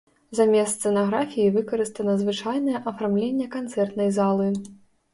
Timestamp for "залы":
4.21-4.53